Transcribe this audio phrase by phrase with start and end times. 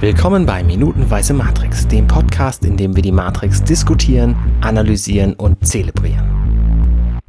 [0.00, 7.22] Willkommen bei Minutenweise Matrix, dem Podcast, in dem wir die Matrix diskutieren, analysieren und zelebrieren.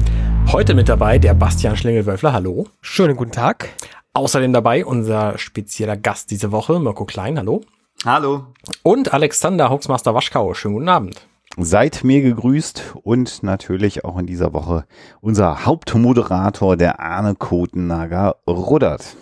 [0.54, 2.68] Heute mit dabei der Bastian Schlingelwölfler, hallo.
[2.80, 3.68] Schönen guten Tag.
[4.14, 7.60] Außerdem dabei unser spezieller Gast diese Woche, Mirko Klein, hallo.
[8.06, 8.46] Hallo.
[8.84, 11.28] Und Alexander Hoaxmaster Waschkau, schönen guten Abend.
[11.58, 14.86] Seid mir gegrüßt und natürlich auch in dieser Woche
[15.20, 19.18] unser Hauptmoderator, der Arne Kotennager, Ruddert.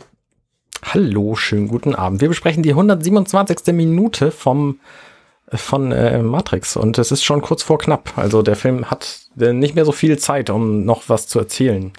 [0.84, 2.22] Hallo, schönen guten Abend.
[2.22, 3.74] Wir besprechen die 127.
[3.74, 4.80] Minute vom
[5.52, 8.18] von äh, Matrix und es ist schon kurz vor knapp.
[8.18, 11.92] Also der Film hat nicht mehr so viel Zeit, um noch was zu erzählen.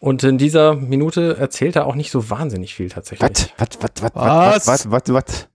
[0.00, 3.52] Und in dieser Minute erzählt er auch nicht so wahnsinnig viel tatsächlich.
[3.56, 3.78] Was?
[3.80, 4.02] Was?
[4.14, 4.66] Was?
[4.66, 4.90] Was?
[4.90, 5.14] Was?
[5.14, 5.48] Was?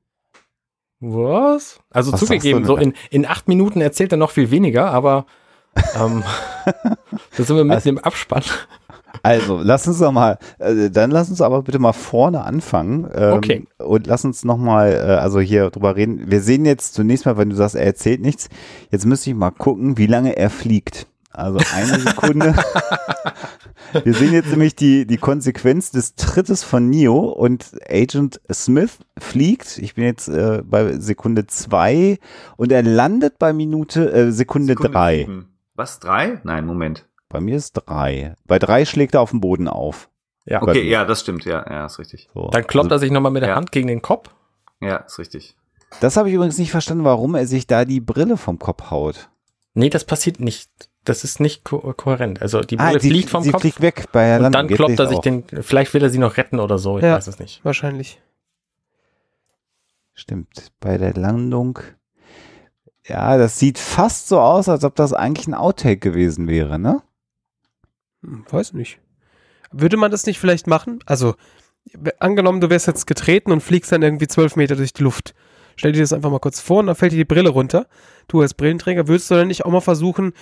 [0.99, 1.80] Was?
[1.91, 5.25] Also was zugegeben, so in, in acht Minuten erzählt er noch viel weniger, aber
[5.95, 6.23] ähm,
[6.66, 8.44] da sind wir mitten also, im Abspann.
[9.22, 13.08] Also, lass uns doch mal, äh, dann lass uns aber bitte mal vorne anfangen.
[13.13, 13.67] Ähm, Okay.
[13.77, 16.31] Und lass uns noch mal, äh, also hier drüber reden.
[16.31, 18.50] Wir sehen jetzt zunächst mal, wenn du sagst, er erzählt nichts,
[18.89, 21.08] jetzt müsste ich mal gucken, wie lange er fliegt.
[21.31, 22.53] Also eine Sekunde.
[24.03, 29.77] Wir sehen jetzt nämlich die, die Konsequenz des Trittes von Neo und Agent Smith fliegt.
[29.77, 32.17] Ich bin jetzt äh, bei Sekunde zwei
[32.58, 35.20] und er landet bei Minute, äh, Sekunde, drei.
[35.20, 35.53] sieben.
[35.75, 36.00] Was?
[36.00, 36.39] Drei?
[36.44, 37.08] Nein, Moment.
[37.34, 38.36] Bei mir ist drei.
[38.45, 40.09] Bei drei schlägt er auf den Boden auf.
[40.45, 40.62] Ja.
[40.62, 42.30] Okay, ja, das stimmt, ja, ja, ist richtig.
[42.34, 42.50] So.
[42.50, 43.56] Dann kloppt Also, er sich nochmal mit der ja.
[43.56, 44.30] Hand gegen den Kopf.
[44.81, 45.56] Ja, ist richtig.
[46.00, 49.30] das habe ich übrigens nicht verstanden, warum er sich da die Brille vom Kopf haut.
[49.73, 50.70] Nee, das passiert nicht.
[51.06, 52.42] Das ist nicht ko kohärent.
[52.42, 54.67] Also die Brille Ah, sie, fliegt vom sie Kopf fliegt weg bei der und Landung.
[54.67, 55.22] dann kloppt er sich auch.
[55.22, 57.16] den, vielleicht will er sie noch retten oder so, ich Ja.
[57.16, 57.64] weiß es nicht.
[57.66, 58.22] Wahrscheinlich.
[60.14, 61.80] Stimmt, bei der Landung.
[63.08, 67.02] Ja, das sieht fast so aus, als ob das eigentlich ein Outtake gewesen wäre, ne?
[68.23, 68.99] Hm, weiß nicht.
[69.71, 70.99] Würde man das nicht vielleicht machen?
[71.05, 71.35] Also,
[72.19, 75.33] angenommen, du wärst jetzt getreten und fliegst dann irgendwie zwölf Meter durch die Luft.
[75.75, 77.88] Stell dir das einfach mal kurz vor und dann fällt dir die Brille runter.
[78.27, 80.33] Du als Brillenträger, würdest du dann nicht auch mal versuchen,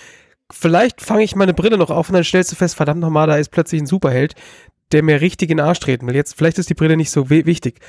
[0.52, 3.36] vielleicht fange ich meine Brille noch auf und dann stellst du fest, verdammt nochmal, da
[3.36, 4.34] ist plötzlich ein Superheld,
[4.92, 6.14] der mir richtig in den Arsch treten will.
[6.14, 7.80] Jetzt, vielleicht ist die Brille nicht so wi- wichtig.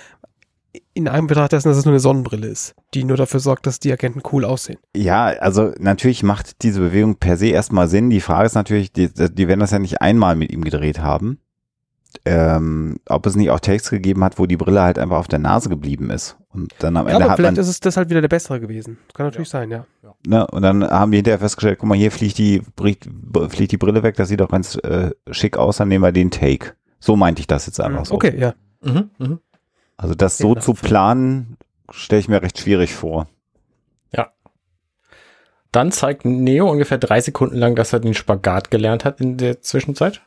[0.96, 3.80] In einem Betracht dessen, dass es nur eine Sonnenbrille ist, die nur dafür sorgt, dass
[3.80, 4.80] die Agenten cool aussehen.
[4.96, 8.10] Ja, also natürlich macht diese Bewegung per se erstmal Sinn.
[8.10, 11.40] Die Frage ist natürlich, die, die werden das ja nicht einmal mit ihm gedreht haben.
[12.26, 15.40] Ähm, ob es nicht auch Takes gegeben hat, wo die Brille halt einfach auf der
[15.40, 16.38] Nase geblieben ist.
[16.50, 18.60] Und dann am Ja, Ende aber hat man, vielleicht ist es deshalb wieder der bessere
[18.60, 18.98] gewesen.
[19.14, 19.86] Kann natürlich sein, ja.
[20.26, 23.10] ne, und dann haben die hinterher festgestellt, guck mal, hier fliegt die, bricht,
[23.50, 26.30] fliegt die Brille weg, das sieht doch ganz äh, schick aus, dann nehmen wir den
[26.30, 26.74] Take.
[27.00, 28.14] So meinte ich das jetzt einfach so.
[28.14, 28.54] Okay, ja.
[28.84, 29.40] Mhm, mhm.
[29.98, 31.58] Also das Ja, so das- zu planen,
[31.92, 33.28] stelle ich mir recht schwierig vor.
[35.72, 39.62] Dann zeigt Neo ungefähr drei Sekunden lang, dass er den Spagat gelernt hat in der
[39.62, 40.22] Zwischenzeit.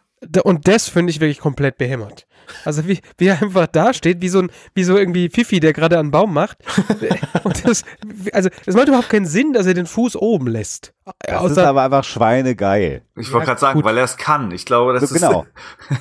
[0.45, 2.27] Und das finde ich wirklich komplett behämmert.
[2.65, 5.73] Also wie, wie er einfach da steht, wie so ein, wie so irgendwie Fifi, der
[5.73, 6.59] gerade einen Baum macht.
[7.45, 7.85] Und das,
[8.33, 10.95] also es macht überhaupt keinen Sinn, dass er den Fuß oben lässt.
[11.05, 13.03] Das ist Außer, aber einfach schweinegeil.
[13.17, 13.85] Ich wollte Ja, gerade sagen, gut.
[13.85, 14.51] weil er es kann.
[14.53, 15.47] Ich glaube, das So, genau.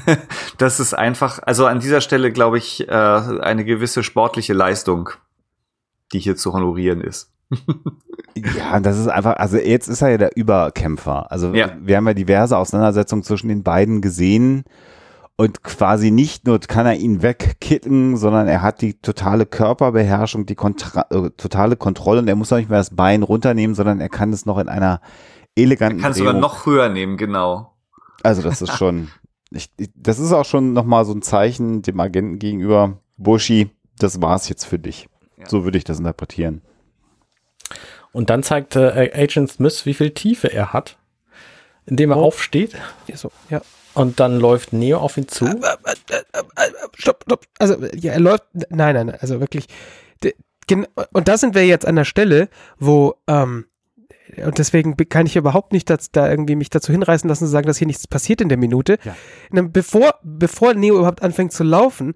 [0.08, 0.20] ist
[0.60, 5.10] das ist einfach, also an dieser Stelle glaube ich, äh, eine gewisse sportliche Leistung,
[6.14, 7.32] die hier zu honorieren ist.
[8.58, 11.32] Ja, das ist einfach, also jetzt ist er ja der Überkämpfer.
[11.32, 11.72] Also Ja.
[11.82, 14.66] wir haben ja diverse Auseinandersetzungen zwischen den beiden gesehen
[15.38, 20.56] und quasi nicht nur kann er ihn wegkitten, sondern er hat die totale Körperbeherrschung, die
[20.56, 24.10] Kontra äh, totale Kontrolle und er muss auch nicht mehr das Bein runternehmen, sondern er
[24.10, 25.02] kann es noch in einer
[25.56, 27.72] eleganten Kann sogar Drehung- noch höher nehmen, genau.
[28.24, 29.10] Also das ist schon,
[29.52, 33.70] ich, ich- das ist auch schon nochmal so ein Zeichen dem Agenten gegenüber, Bushi,
[34.00, 35.08] das war's jetzt für dich.
[35.38, 35.48] Ja.
[35.48, 36.62] So würde ich das interpretieren.
[38.16, 40.98] Und dann zeigt äh, Agent Smith, wie viel Tiefe er hat,
[41.86, 42.24] indem er Oh.
[42.24, 42.74] aufsteht.
[43.08, 43.62] ja, so, ja.
[43.94, 45.46] Und dann läuft Neo auf ihn zu.
[46.94, 47.46] Stopp, stopp.
[47.60, 48.44] Also ja, er läuft.
[48.54, 49.18] Nein, nein, nein.
[49.20, 49.68] Also wirklich.
[51.12, 52.48] Und da sind wir jetzt an der Stelle,
[52.80, 53.66] wo ähm,
[54.44, 57.68] und deswegen kann ich überhaupt nicht das, da irgendwie mich dazu hinreißen lassen zu sagen,
[57.68, 58.98] dass hier nichts passiert in der Minute.
[59.04, 59.16] Ja.
[59.64, 62.16] Bevor, bevor Neo überhaupt anfängt zu laufen,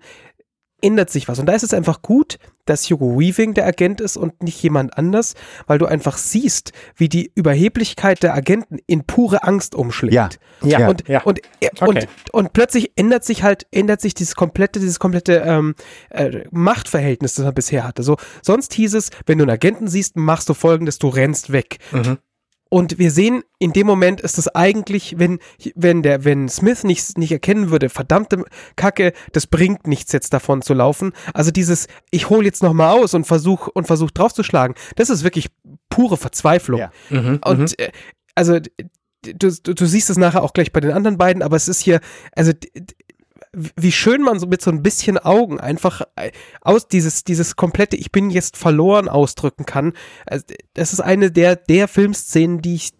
[0.81, 1.39] ändert sich was.
[1.39, 4.97] Und da ist es einfach gut, dass Hugo Weaving der Agent ist und nicht jemand
[4.97, 5.33] anders,
[5.65, 10.13] weil du einfach siehst, wie die Überheblichkeit der Agenten in pure Angst umschlägt.
[10.13, 10.29] Ja.
[10.61, 11.21] Ja, Und, ja.
[11.23, 11.87] und, äh, Okay.
[11.87, 15.75] und, und plötzlich ändert sich halt, ändert sich dieses komplette, dieses komplette ähm,
[16.09, 18.03] äh, Machtverhältnis, das man bisher hatte.
[18.03, 21.77] So, sonst hieß es, wenn du einen Agenten siehst, machst du folgendes, du rennst weg.
[21.91, 22.17] Mhm.
[22.69, 25.39] Und wir sehen, in dem Moment ist es eigentlich, wenn,
[25.75, 28.45] wenn der, wenn Smith nicht, nicht erkennen würde, verdammte
[28.75, 31.13] Kacke, das bringt nichts jetzt davon zu laufen.
[31.33, 35.49] Also dieses, ich hole jetzt nochmal aus und versuch, und versuch draufzuschlagen, das ist wirklich
[35.89, 36.79] pure Verzweiflung.
[36.79, 36.91] Ja.
[37.09, 37.17] Mhm.
[37.17, 37.39] mhm.
[37.43, 37.91] Und äh,
[38.35, 41.67] also du, du, du siehst es nachher auch gleich bei den anderen beiden, aber es
[41.67, 41.99] ist hier,
[42.35, 42.53] also
[43.51, 46.31] wie schön man so mit so ein bisschen Augen einfach äh,
[46.61, 49.93] aus dieses, dieses komplette Ich bin jetzt verloren ausdrücken kann.
[50.27, 52.91] Also, das ist eine der, der Filmszenen, die ich,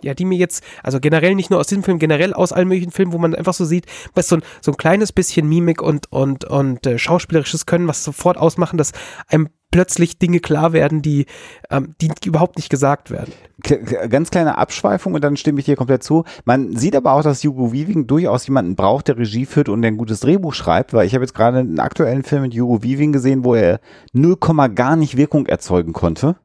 [0.00, 2.92] ja, die mir jetzt, also generell nicht nur aus diesem Film, generell aus allen möglichen
[2.92, 6.10] Filmen, wo man einfach so sieht, was so ein, so ein kleines bisschen Mimik und,
[6.12, 8.92] und, und äh, schauspielerisches Können, was sofort ausmachen, dass
[9.26, 11.26] einem plötzlich Dinge klar werden, die,
[11.70, 13.32] ähm, die überhaupt nicht gesagt werden.
[14.08, 16.24] Ganz kleine Abschweifung und dann stimme ich dir komplett zu.
[16.44, 19.90] Man sieht aber auch, dass Hugo Weaving durchaus jemanden braucht, der Regie führt und der
[19.90, 23.12] ein gutes Drehbuch schreibt, weil ich habe jetzt gerade einen aktuellen Film mit Hugo Weaving
[23.12, 23.80] gesehen, wo er
[24.12, 24.36] 0,
[24.74, 26.36] gar nicht Wirkung erzeugen konnte.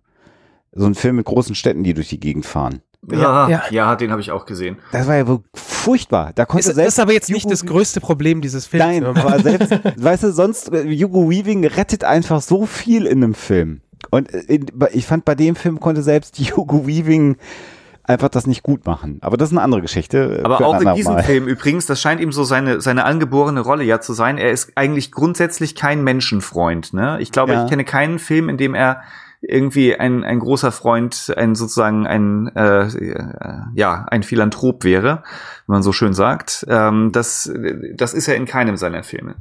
[0.77, 2.81] So ein Film mit großen Städten, die durch die Gegend fahren.
[3.09, 3.63] Ja, ja.
[3.69, 4.77] ja den habe ich auch gesehen.
[4.91, 6.31] Das war ja wohl furchtbar.
[6.35, 8.85] Da konnte ist, selbst das ist aber jetzt nicht das größte Problem dieses Films.
[8.85, 13.81] Nein, aber selbst, weißt du, sonst, Hugo Weaving rettet einfach so viel in einem Film.
[14.11, 17.37] Und in, ich fand, bei dem Film konnte selbst Hugo Weaving
[18.03, 19.19] einfach das nicht gut machen.
[19.21, 20.41] Aber das ist eine andere Geschichte.
[20.43, 21.23] Aber auch in diesem Mal.
[21.23, 24.37] Film übrigens, das scheint ihm so seine, seine angeborene Rolle ja zu sein.
[24.37, 26.93] Er ist eigentlich grundsätzlich kein Menschenfreund.
[26.93, 27.17] Ne?
[27.19, 27.63] Ich glaube, ja.
[27.63, 29.01] ich kenne keinen Film, in dem er
[29.41, 32.87] irgendwie ein, ein großer Freund, ein sozusagen ein äh,
[33.75, 35.23] ja ein Philanthrop wäre,
[35.67, 36.65] wenn man so schön sagt.
[36.69, 37.51] Ähm, das
[37.93, 39.35] das ist er in keinem seiner Filme.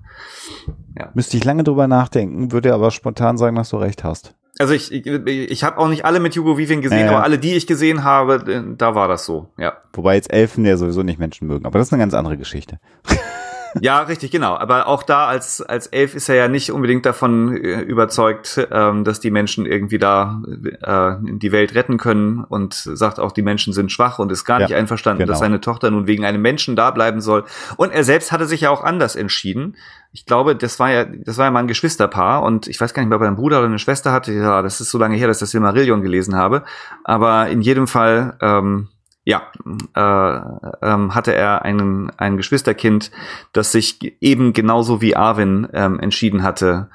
[0.98, 1.10] Ja.
[1.14, 4.34] Müsste ich lange drüber nachdenken, würde aber spontan sagen, dass du recht hast.
[4.58, 7.38] Also ich ich, ich habe auch nicht alle mit Hugo Weaving gesehen, äh, aber alle,
[7.38, 9.48] die ich gesehen habe, da war das so.
[9.56, 9.78] Ja.
[9.92, 12.78] Wobei jetzt Elfen ja sowieso nicht Menschen mögen, aber das ist eine ganz andere Geschichte.
[13.80, 14.56] Ja, richtig, genau.
[14.56, 19.04] Aber auch da als, als Elf ist er ja nicht unbedingt davon äh, überzeugt, ähm,
[19.04, 20.42] dass die Menschen irgendwie da
[20.82, 24.60] äh, die Welt retten können und sagt auch, die Menschen sind schwach und ist gar
[24.60, 25.32] ja, nicht einverstanden, genau.
[25.32, 27.44] dass seine Tochter nun wegen einem Menschen da bleiben soll.
[27.76, 29.76] Und er selbst hatte sich ja auch anders entschieden.
[30.12, 33.02] Ich glaube, das war ja, das war ja mal ein Geschwisterpaar und ich weiß gar
[33.02, 34.32] nicht mehr, ob er einen Bruder oder eine Schwester hatte.
[34.32, 36.64] Ja, das ist so lange her, dass ich das Silmarillion gelesen habe.
[37.04, 38.88] Aber in jedem Fall, ähm,
[39.26, 39.50] ja,
[39.94, 43.10] äh, ähm, hatte er einen, ein Geschwisterkind,
[43.52, 46.88] das sich eben genauso wie Arwen ähm, entschieden hatte,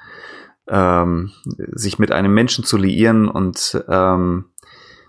[0.69, 4.45] ähm, sich mit einem Menschen zu liieren und ähm,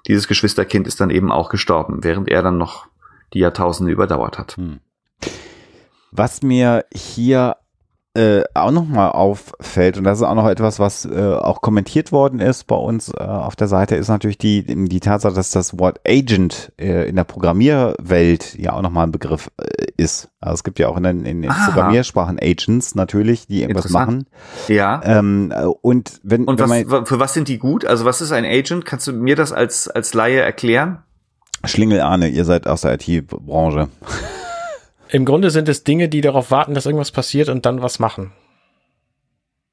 [0.09, 2.89] dieses Geschwisterkind ist dann eben auch gestorben, während er dann noch
[3.35, 4.57] die Jahrtausende überdauert hat.
[4.57, 4.81] Hm.
[6.11, 7.57] Was mir hier
[8.15, 12.41] äh, auch nochmal auffällt, und das ist auch noch etwas, was äh, auch kommentiert worden
[12.41, 16.01] ist bei uns äh, auf der Seite, ist natürlich die, die Tatsache, dass das Wort
[16.07, 20.29] Agent äh, in der Programmierwelt ja auch nochmal ein Begriff äh, ist.
[20.41, 24.27] Also es gibt ja auch in den, in den Programmiersprachen Agents natürlich, die irgendwas machen.
[24.69, 25.01] Ja.
[25.05, 27.87] Ähm, äh, und wenn, und wenn was, man, für was sind die gut?
[27.87, 28.85] Also was ist ein Agent?
[28.85, 30.99] Kannst du mir das als, als Laie erklären?
[31.65, 33.89] Schlingel Arne, ihr seid aus der IT-Branche.
[35.13, 38.33] Im Grunde sind es Dinge, die darauf warten, dass irgendwas passiert und dann was machen.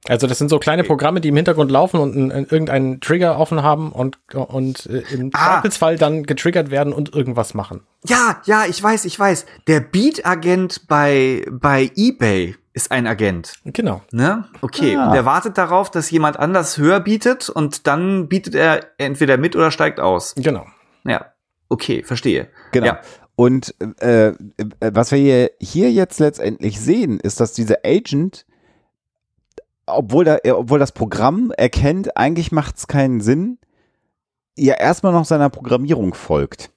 [0.07, 3.63] Also das sind so kleine Programme, die im Hintergrund laufen und einen, irgendeinen Trigger offen
[3.63, 5.62] haben und, und äh, im ah.
[5.62, 7.86] Zweifelsfall dann getriggert werden und irgendwas machen.
[8.06, 9.45] Ja, ja, ich weiß, ich weiß.
[9.68, 13.53] Der Beat-Agent bei, bei eBay ist ein Agent.
[13.63, 14.01] Genau.
[14.12, 14.45] Ne?
[14.62, 14.97] Okay.
[14.97, 15.07] Ah.
[15.07, 19.56] Und der wartet darauf, dass jemand anders höher bietet und dann bietet er entweder mit
[19.56, 20.36] oder steigt aus.
[20.36, 20.65] Genau.
[21.06, 21.27] Ja.
[21.69, 22.50] Okay, verstehe.
[22.71, 22.88] Genau.
[22.88, 23.01] Ja.
[23.39, 24.36] Und äh, äh,
[24.81, 28.45] was wir hier, jetzt letztendlich sehen, ist, dass dieser Agent,
[29.86, 33.57] obwohl, da, obwohl das Programm erkennt, eigentlich macht es keinen Sinn,
[34.57, 36.71] ja erstmal noch seiner Programmierung folgt.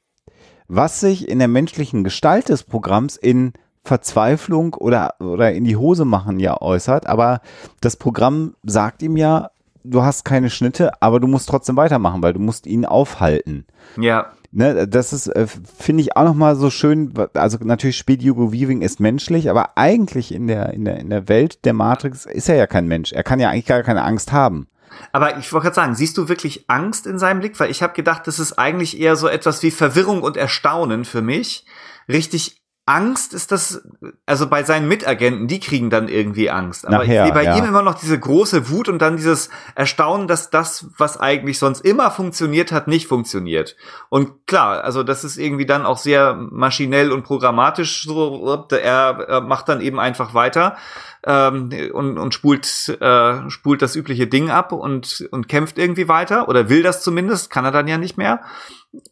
[0.69, 6.05] Was sich in der menschlichen Gestalt des Programms in Verzweiflung oder, oder in die Hose
[6.05, 7.41] machen ja äußert, aber
[7.81, 9.51] das Programm sagt ihm ja,
[9.83, 13.67] du hast keine Schnitte, aber du musst trotzdem weitermachen, weil du musst ihn aufhalten.
[13.97, 18.53] Ja ne, das ist, äh, finde ich auch nochmal so schön, also natürlich spielt Hugo
[18.53, 22.49] Weaving ist menschlich, aber eigentlich in der, in der, in der Welt der Matrix ist
[22.49, 23.13] er ja kein Mensch.
[23.13, 24.69] Er kann ja eigentlich gar keine Angst haben.
[25.11, 27.59] Aber ich wollte gerade sagen, siehst du wirklich Angst in seinem Blick?
[27.59, 31.23] Weil ich habe gedacht, das ist eigentlich eher so etwas wie Verwirrung und Erstaunen für
[31.23, 31.65] mich.
[32.09, 33.81] Richtig Angst ist das,
[34.27, 36.85] also bei seinen Mitagenten, die kriegen dann irgendwie Angst.
[36.85, 37.57] Aber Nachher, ich sehe bei ja.
[37.57, 41.83] ihm immer noch diese große Wut und dann dieses Erstaunen, dass das, was eigentlich sonst
[41.83, 43.77] immer funktioniert hat, nicht funktioniert.
[44.09, 49.41] Und klar, also das ist irgendwie dann auch sehr maschinell und programmatisch so, er, er
[49.43, 50.77] macht dann eben einfach weiter
[51.25, 56.49] ähm, und, und spult, äh, spult das übliche Ding ab und, und kämpft irgendwie weiter
[56.49, 58.41] oder will das zumindest, kann er dann ja nicht mehr.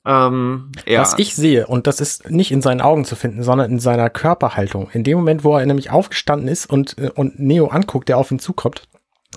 [0.04, 1.00] Ähm, ja.
[1.00, 4.10] Was ich sehe, und das ist nicht in seinen Augen zu finden, sondern in seiner
[4.10, 4.90] Körperhaltung.
[4.92, 8.30] In dem Moment, wo er nämlich aufgestanden ist und, äh, und Neo anguckt, der auf
[8.30, 8.88] ihn zukommt,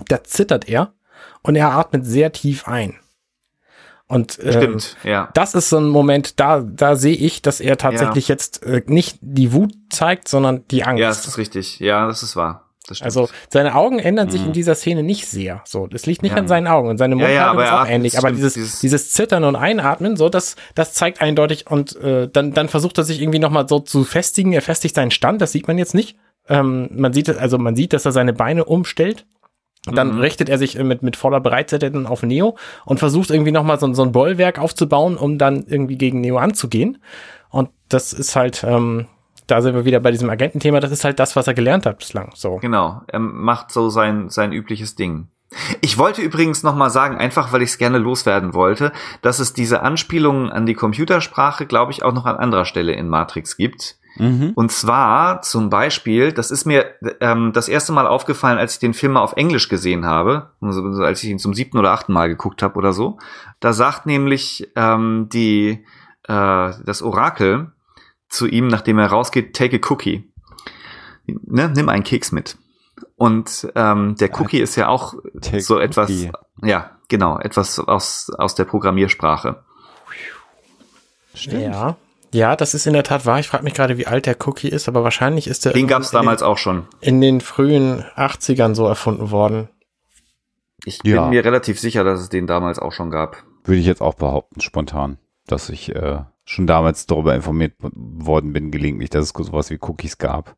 [0.08, 0.92] da zittert er
[1.42, 2.96] und er atmet sehr tief ein.
[4.06, 5.30] Und ähm, Stimmt, ja.
[5.32, 8.34] das ist so ein Moment, da, da sehe ich, dass er tatsächlich ja.
[8.34, 11.00] jetzt äh, nicht die Wut zeigt, sondern die Angst.
[11.00, 11.80] Ja, das ist richtig.
[11.80, 12.63] Ja, das ist wahr
[13.00, 14.48] also seine Augen ändern sich mhm.
[14.48, 15.62] in dieser Szene nicht sehr.
[15.64, 16.38] So, das liegt nicht ja.
[16.38, 18.18] an seinen Augen und seine Mundhaltung ja, ja, ist auch ähnlich.
[18.18, 22.52] Aber dieses, dieses, dieses Zittern und Einatmen, so das, das zeigt eindeutig und äh, dann,
[22.52, 24.52] dann versucht er sich irgendwie noch mal so zu festigen.
[24.52, 25.40] Er festigt seinen Stand.
[25.40, 26.18] Das sieht man jetzt nicht.
[26.48, 29.24] Ähm, man sieht, also man sieht, dass er seine Beine umstellt.
[29.86, 30.20] Dann Mhm.
[30.20, 33.78] richtet er sich äh, mit, mit voller Bereitseite dann auf Neo und versucht irgendwie nochmal
[33.78, 36.98] so, so ein Bollwerk aufzubauen, um dann irgendwie gegen Neo anzugehen.
[37.50, 39.06] Und das ist halt, ähm,
[39.46, 41.98] da sind wir wieder bei diesem Agententhema, das ist halt das, was er gelernt hat
[41.98, 42.30] bislang.
[42.34, 42.56] So.
[42.56, 45.28] Genau, er macht so sein, sein übliches Ding.
[45.80, 49.52] Ich wollte übrigens noch mal sagen, einfach weil ich es gerne loswerden wollte, dass es
[49.52, 53.96] diese Anspielungen an die Computersprache, glaube ich, auch noch an anderer Stelle in Matrix gibt.
[54.16, 54.52] Mhm.
[54.54, 56.86] Und zwar zum Beispiel, das ist mir
[57.20, 60.82] ähm, das erste Mal aufgefallen, als ich den Film mal auf Englisch gesehen habe, also
[61.02, 63.18] als ich ihn zum siebten oder achten Mal geguckt habe oder so.
[63.60, 65.84] Da sagt nämlich ähm, die
[66.28, 67.72] äh, das Orakel
[68.34, 70.30] zu ihm, nachdem er rausgeht, take a cookie.
[71.26, 72.56] Ne, nimm einen Keks mit.
[73.16, 76.32] Und ähm, der Cookie ist ja auch Take so etwas, Cookie.
[76.62, 79.62] ja, genau, etwas aus, aus der Programmiersprache.
[81.34, 81.62] Stimmt.
[81.62, 81.96] Ja.
[82.32, 83.38] Ja, das ist in der Tat wahr.
[83.38, 86.02] Ich frage mich gerade, wie alt der Cookie ist, aber wahrscheinlich ist der Den gab
[86.02, 86.78] es damals auch schon.
[86.78, 89.68] in den, in den frühen 80ern so erfunden worden.
[90.84, 91.22] Ich Ja.
[91.22, 93.36] bin mir relativ sicher, dass es den damals auch schon gab.
[93.64, 98.70] Würde ich jetzt auch behaupten, spontan, dass ich äh, schon damals darüber informiert worden bin,
[98.70, 100.56] gelegentlich, dass es sowas wie Cookies gab.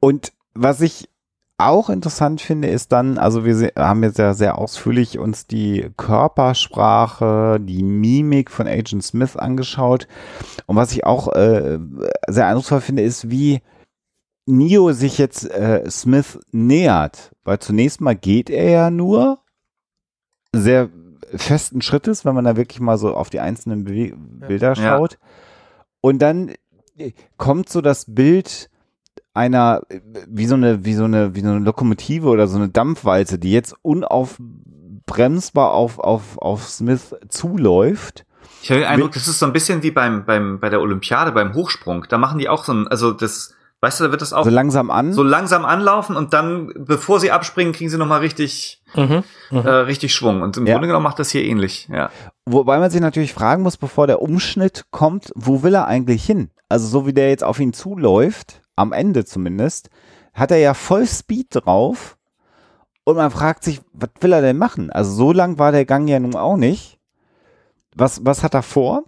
[0.00, 1.08] Und was ich
[1.58, 7.58] auch interessant finde, ist dann, also wir haben jetzt ja sehr ausführlich uns die Körpersprache,
[7.60, 10.06] die Mimik von Agent Smith angeschaut.
[10.66, 11.78] Und was ich auch äh,
[12.28, 13.62] sehr eindrucksvoll finde, ist, wie
[14.44, 17.34] Neo sich jetzt äh, Smith nähert.
[17.44, 19.38] Weil zunächst mal geht er ja nur
[20.52, 20.90] sehr
[21.34, 24.74] festen Schrittes, wenn man da wirklich mal so auf die einzelnen Bewe Bilder Ja.
[24.76, 25.18] schaut.
[26.00, 26.52] Und dann
[26.96, 28.70] äh, kommt so das Bild
[29.34, 32.68] einer, äh, wie so eine, wie so eine, wie so eine Lokomotive oder so eine
[32.68, 38.24] Dampfwalze, die jetzt unaufbremsbar auf, auf, auf Smith zuläuft.
[38.62, 41.32] Ich habe den Eindruck, das ist so ein bisschen wie beim, beim, bei der Olympiade,
[41.32, 42.06] beim Hochsprung.
[42.08, 43.54] Da machen die auch so ein, also das,
[43.86, 45.12] weißt du, da wird das auch So langsam an.
[45.12, 49.22] so langsam anlaufen und dann, bevor sie abspringen, kriegen sie nochmal richtig, Mhm.
[49.50, 49.58] Mhm.
[49.58, 50.42] äh, richtig Schwung.
[50.42, 50.74] Und im Ja.
[50.74, 52.10] Grunde genommen macht das hier ähnlich, ja.
[52.46, 56.50] Wobei man sich natürlich fragen muss, bevor der Umschnitt kommt, wo will er eigentlich hin?
[56.68, 59.88] Also so wie der jetzt auf ihn zuläuft, am Ende zumindest,
[60.34, 62.16] hat er ja voll Speed drauf
[63.04, 64.90] und man fragt sich, was will er denn machen?
[64.90, 66.98] Also so lang war der Gang ja nun auch nicht.
[67.94, 69.04] Was, was hat er vor?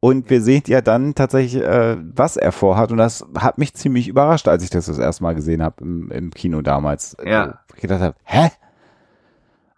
[0.00, 2.92] Und wir sehen ja dann tatsächlich, äh, was er vorhat.
[2.92, 6.10] Und das hat mich ziemlich überrascht, als ich das das erste Mal gesehen habe im,
[6.12, 7.16] im Kino damals.
[7.24, 7.60] Ja.
[7.68, 8.50] Wo Ich gedacht habe, hä?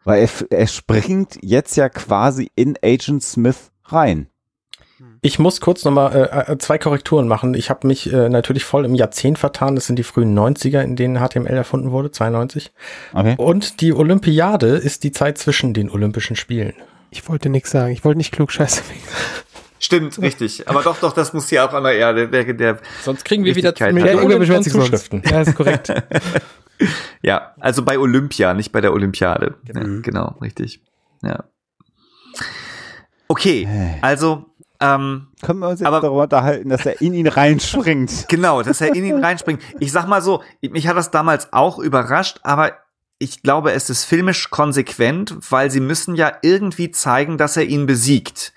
[0.04, 4.28] Weil er, er springt jetzt ja quasi in Agent Smith rein.
[5.22, 7.54] Ich muss kurz nochmal äh, äh, zwei Korrekturen machen.
[7.54, 9.74] Ich habe mich äh, natürlich voll im Jahrzehnt vertan.
[9.74, 12.72] Das sind die frühen 90er, in denen HTML erfunden wurde, 92.
[13.14, 13.34] Okay.
[13.38, 16.74] Und die Olympiade ist die Zeit zwischen den Olympischen Spielen.
[17.10, 17.92] Ich wollte nichts sagen.
[17.92, 18.82] Ich wollte nicht klug scheiße.
[19.80, 20.68] Stimmt, richtig.
[20.68, 23.56] Aber doch, doch, das muss hier auch einmal, ja, der, der, der Sonst kriegen wir
[23.56, 23.74] wieder.
[23.92, 24.62] Millionen von.
[24.62, 25.22] Zuschriften.
[25.28, 25.92] Ja, ist korrekt.
[27.22, 29.56] Ja, also bei Olympia, nicht bei der Olympiade.
[29.66, 29.80] Genau.
[29.80, 30.80] Ja, genau, richtig.
[31.22, 31.44] Ja.
[33.28, 33.68] Okay,
[34.00, 34.46] also,
[34.80, 38.26] ähm, Können wir uns jetzt Aber- darüber unterhalten, dass er in ihn reinspringt?
[38.28, 39.62] genau, dass er in ihn reinspringt.
[39.78, 42.72] Ich sag mal so, mich hat das damals auch überrascht, aber
[43.22, 47.84] ich glaube, es ist filmisch konsequent, weil sie müssen ja irgendwie zeigen, dass er ihn
[47.84, 48.54] besiegt.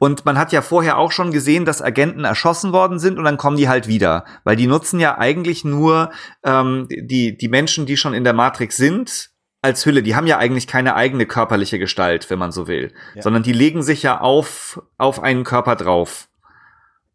[0.00, 3.36] Und man hat ja vorher auch schon gesehen, dass Agenten erschossen worden sind und dann
[3.36, 4.24] kommen die halt wieder.
[4.42, 6.10] Weil die nutzen ja eigentlich nur
[6.42, 9.30] ähm, die, die Menschen, die schon in der Matrix sind,
[9.62, 10.02] als Hülle.
[10.02, 12.92] Die haben ja eigentlich keine eigene körperliche Gestalt, wenn man so will.
[13.14, 13.22] Ja.
[13.22, 16.26] Sondern die legen sich ja auf, auf einen Körper drauf.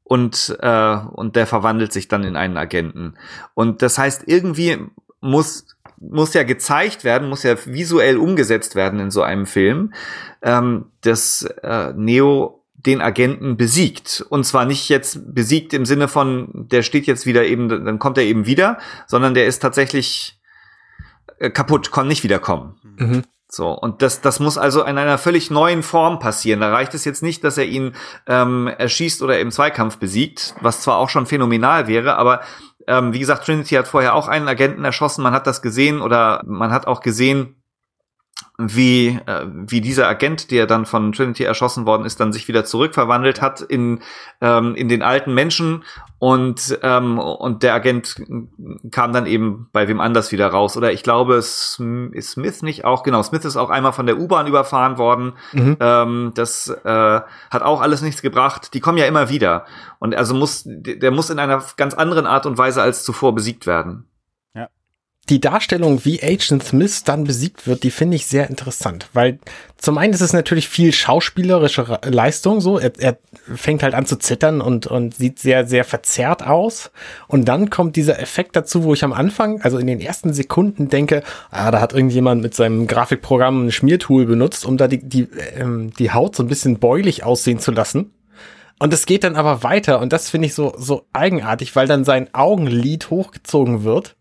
[0.03, 3.15] Und, äh, und der verwandelt sich dann in einen Agenten.
[3.53, 4.77] Und das heißt, irgendwie
[5.19, 5.74] muss
[6.09, 9.93] muss ja gezeigt werden, muss ja visuell umgesetzt werden in so einem Film,
[10.41, 14.23] ähm, dass äh, Neo den Agenten besiegt.
[14.29, 18.17] Und zwar nicht jetzt besiegt im Sinne von, der steht jetzt wieder eben, dann kommt
[18.17, 20.39] er eben wieder, sondern der ist tatsächlich
[21.39, 22.75] äh, kaputt, kann nicht wiederkommen.
[22.97, 23.23] Mhm.
[23.47, 26.59] So, und das, das muss also in einer völlig neuen Form passieren.
[26.59, 27.93] Da reicht es jetzt nicht, dass er ihn
[28.27, 32.41] ähm, erschießt oder im Zweikampf besiegt, was zwar auch schon phänomenal wäre, aber
[32.87, 36.41] ähm, wie gesagt, Trinity hat vorher auch einen Agenten erschossen, man hat das gesehen oder
[36.45, 37.55] man hat auch gesehen,
[38.57, 42.65] wie, äh, wie dieser Agent, der dann von Trinity erschossen worden ist, dann sich wieder
[42.65, 44.01] zurückverwandelt hat in,
[44.41, 45.83] ähm, in den alten Menschen
[46.17, 48.15] und, ähm, und der Agent
[48.91, 50.77] kam dann eben bei wem anders wieder raus.
[50.77, 51.81] Oder ich glaube, es
[52.11, 55.33] ist Smith nicht auch, genau, Smith ist auch einmal von der U-Bahn überfahren worden.
[55.51, 55.77] Mhm.
[55.79, 58.73] Ähm, das äh, hat auch alles nichts gebracht.
[58.73, 59.65] Die kommen ja immer wieder.
[59.99, 63.67] Und also muss, der muss in einer ganz anderen Art und Weise als zuvor besiegt
[63.67, 64.05] werden.
[65.29, 69.39] Die Darstellung, wie Agent Smith dann besiegt wird, die finde ich sehr interessant, weil
[69.75, 72.77] zum einen ist es natürlich viel schauspielerische Leistung, so.
[72.77, 73.17] Er, er
[73.55, 76.91] fängt halt an zu zittern und und sieht sehr sehr verzerrt aus.
[77.27, 80.89] Und dann kommt dieser Effekt dazu, wo ich am Anfang, also in den ersten Sekunden
[80.89, 85.27] denke, ah, da hat irgendjemand mit seinem Grafikprogramm ein Schmiertool benutzt, um da die die
[85.57, 88.11] ähm, die Haut so ein bisschen beulig aussehen zu lassen.
[88.77, 89.99] Und es geht dann aber weiter.
[90.01, 94.14] Und das finde ich so so eigenartig, weil dann sein Augenlid hochgezogen wird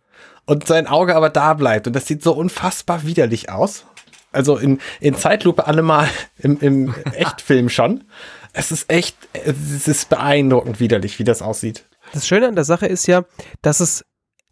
[0.47, 1.87] und sein Auge aber da bleibt.
[1.87, 3.85] Und das sieht so unfassbar widerlich aus.
[4.33, 6.09] Also in, in Zeitlupe allemal
[6.39, 8.05] im, im Echtfilm schon.
[8.53, 11.87] Es ist echt, es ist beeindruckend widerlich, wie das aussieht.
[12.13, 13.25] Das Schöne an der Sache ist ja,
[13.63, 14.05] dass es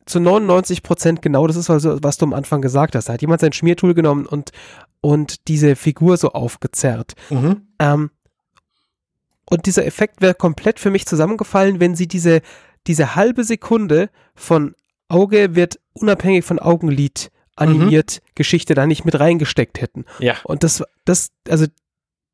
[0.06, 3.08] zu 99 Prozent genau das ist, was du am Anfang gesagt hast.
[3.08, 4.50] Da hat jemand sein Schmiertool genommen und,
[5.00, 7.12] und diese Figur so aufgezerrt.
[7.30, 7.68] Mhm.
[7.78, 8.10] Ähm,
[9.48, 12.40] und dieser Effekt wäre komplett für mich zusammengefallen, wenn sie diese,
[12.86, 14.74] diese halbe Sekunde von
[15.12, 18.30] Auge wird unabhängig von Augenlid animiert mhm.
[18.34, 20.04] Geschichte da nicht mit reingesteckt hätten.
[20.18, 20.36] Ja.
[20.44, 21.66] Und das, das, also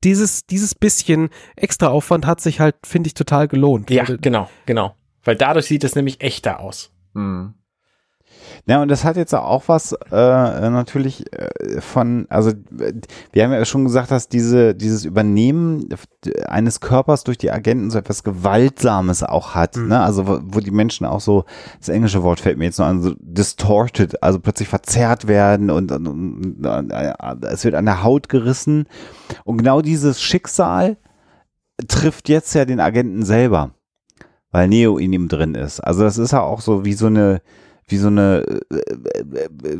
[0.05, 3.91] dieses, dieses bisschen extra Aufwand hat sich halt, finde ich, total gelohnt.
[3.91, 4.95] Ja, genau, genau.
[5.25, 6.93] Weil dadurch sieht es nämlich echter aus.
[7.15, 7.55] Mhm.
[8.69, 10.15] Ja, und das hat jetzt auch was äh,
[10.71, 12.53] natürlich äh, von, also
[13.33, 15.89] wir haben ja schon gesagt, dass diese, dieses Übernehmen
[16.47, 19.77] eines Körpers durch die Agenten so etwas Gewaltsames auch hat.
[19.77, 19.89] Mhm.
[19.89, 20.01] Ne?
[20.01, 21.47] Also wo, wo, die Menschen auch so,
[21.79, 25.91] das englische Wort fällt mir jetzt noch an, so distorted, also plötzlich verzerrt werden und,
[25.91, 27.15] und, und, und äh,
[27.51, 28.85] es wird an der Haut gerissen.
[29.45, 30.99] Und genau dieses Schicksal
[31.89, 33.71] trifft jetzt ja den Agenten selber,
[34.51, 35.81] weil Neo in ihm drin ist.
[35.81, 37.41] Also das ist ja auch so wie so eine
[37.89, 39.79] wie so eine äh, äh, äh,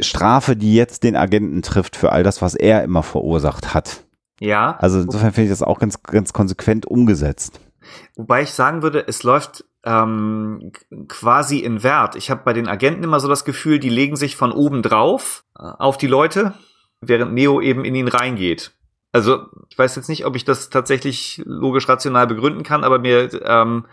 [0.00, 4.04] Strafe, die jetzt den Agenten trifft für all das, was er immer verursacht hat.
[4.40, 4.76] Ja.
[4.78, 7.60] Also insofern finde ich das auch ganz, ganz konsequent umgesetzt.
[8.16, 10.72] Wobei ich sagen würde, es läuft ähm,
[11.08, 12.16] quasi in Wert.
[12.16, 15.44] Ich habe bei den Agenten immer so das Gefühl, die legen sich von oben drauf
[15.54, 16.54] auf die Leute,
[17.00, 18.72] während Neo eben in ihn reingeht.
[19.12, 23.28] Also ich weiß jetzt nicht, ob ich das tatsächlich logisch rational begründen kann, aber mir
[23.44, 23.84] ähm,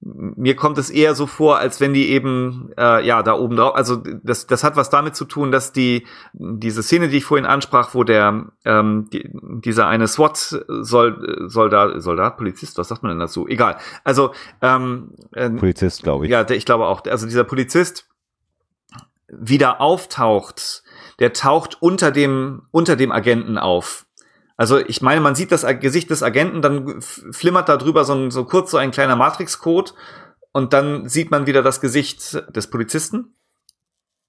[0.00, 3.74] mir kommt es eher so vor, als wenn die eben äh, ja da oben drauf.
[3.74, 7.46] Also das das hat was damit zu tun, dass die diese Szene, die ich vorhin
[7.46, 10.36] ansprach, wo der ähm, die, dieser eine SWAT
[10.68, 13.48] soll Soldat Soldat Polizist, was sagt man denn dazu?
[13.48, 13.78] Egal.
[14.04, 16.30] Also ähm, äh, Polizist, glaube ich.
[16.30, 17.04] Ja, ich glaube auch.
[17.06, 18.06] Also dieser Polizist
[19.28, 20.84] wieder auftaucht,
[21.18, 24.05] der taucht unter dem unter dem Agenten auf
[24.56, 28.30] also ich meine, man sieht das Gesicht des Agenten, dann flimmert da drüber so, ein,
[28.30, 29.92] so kurz so ein kleiner Matrix-Code
[30.52, 33.34] und dann sieht man wieder das Gesicht des Polizisten.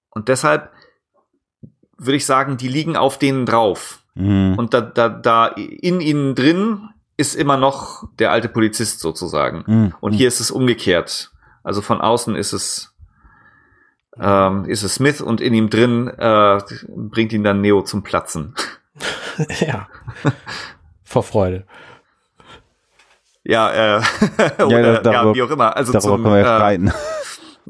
[0.09, 0.71] Und deshalb
[1.97, 4.03] würde ich sagen, die liegen auf denen drauf.
[4.15, 4.55] Mhm.
[4.57, 9.63] Und da, da, da in ihnen drin ist immer noch der alte Polizist sozusagen.
[9.65, 9.93] Mhm.
[10.01, 11.31] Und hier ist es umgekehrt.
[11.63, 12.93] Also von außen ist es
[14.19, 18.55] ähm, ist es Smith und in ihm drin äh, bringt ihn dann Neo zum Platzen.
[19.59, 19.87] ja.
[21.03, 21.65] Vor Freude.
[23.43, 24.01] Ja, äh,
[24.63, 25.75] oder ja, darüber, ja, wie auch immer.
[25.75, 26.91] Also darüber zum, können wir ja streiten.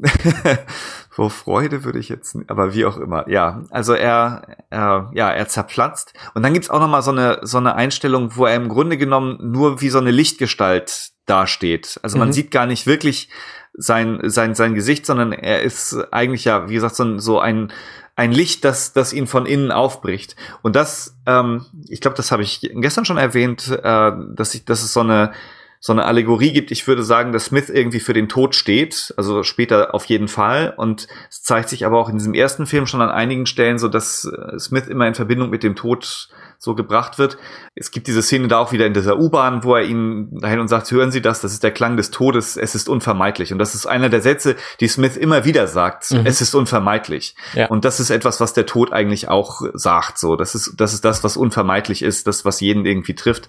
[0.02, 0.56] Äh,
[1.10, 3.28] vor Freude würde ich jetzt, aber wie auch immer.
[3.28, 6.14] Ja, also er, er ja, er zerplatzt.
[6.34, 8.96] Und dann gibt's auch noch mal so eine so eine Einstellung, wo er im Grunde
[8.96, 12.00] genommen nur wie so eine Lichtgestalt dasteht.
[12.02, 12.32] Also man mhm.
[12.32, 13.28] sieht gar nicht wirklich
[13.72, 17.72] sein sein sein Gesicht, sondern er ist eigentlich ja, wie gesagt, so, so ein
[18.18, 20.34] ein Licht, das, das ihn von innen aufbricht.
[20.62, 24.82] Und das, ähm, ich glaube, das habe ich gestern schon erwähnt, äh, dass, ich, dass
[24.82, 25.30] es so eine,
[25.78, 26.72] so eine Allegorie gibt.
[26.72, 30.74] Ich würde sagen, dass Smith irgendwie für den Tod steht, also später auf jeden Fall.
[30.76, 33.86] Und es zeigt sich aber auch in diesem ersten Film schon an einigen Stellen so,
[33.86, 37.38] dass äh, Smith immer in Verbindung mit dem Tod so gebracht wird.
[37.76, 40.66] Es gibt diese Szene da auch wieder in dieser U-Bahn, wo er ihnen dahin und
[40.66, 43.52] sagt, hören Sie das, das ist der Klang des Todes, es ist unvermeidlich.
[43.52, 46.26] Und das ist einer der Sätze, die Smith immer wieder sagt, mhm.
[46.26, 47.36] es ist unvermeidlich.
[47.54, 47.68] Ja.
[47.68, 50.34] Und das ist etwas, was der Tod eigentlich auch sagt, so.
[50.34, 53.48] Das ist, das ist das, was unvermeidlich ist, das, was jeden irgendwie trifft.